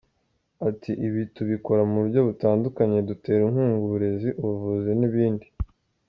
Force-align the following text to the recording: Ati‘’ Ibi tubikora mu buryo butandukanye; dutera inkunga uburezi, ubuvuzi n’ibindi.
Ati‘’ 0.69 0.91
Ibi 1.07 1.21
tubikora 1.35 1.81
mu 1.89 1.95
buryo 2.01 2.19
butandukanye; 2.27 2.97
dutera 3.09 3.39
inkunga 3.45 3.75
uburezi, 3.87 4.29
ubuvuzi 4.41 4.91
n’ibindi. 4.99 5.47